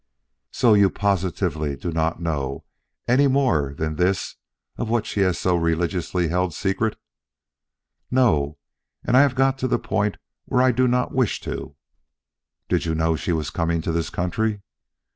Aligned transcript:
"So 0.49 0.73
you 0.73 0.89
positively 0.89 1.75
do 1.75 1.91
not 1.91 2.19
know 2.19 2.63
any 3.07 3.27
more 3.27 3.75
than 3.75 3.97
this 3.97 4.35
of 4.75 4.89
what 4.89 5.05
she 5.05 5.19
has 5.19 5.37
so 5.37 5.55
religiously 5.55 6.29
held 6.29 6.55
secret?" 6.55 6.97
"No; 8.09 8.57
and 9.03 9.15
I 9.15 9.21
have 9.21 9.35
got 9.35 9.59
to 9.59 9.67
the 9.67 9.77
point 9.77 10.17
where 10.45 10.63
I 10.63 10.71
do 10.71 10.87
not 10.87 11.13
wish 11.13 11.39
to." 11.41 11.75
"Did 12.67 12.83
you 12.85 12.95
know 12.95 13.15
she 13.15 13.31
was 13.31 13.51
coming 13.51 13.79
to 13.83 13.91
this 13.91 14.09
country?" 14.09 14.63